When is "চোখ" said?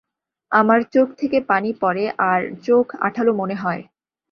0.93-1.07, 2.63-2.85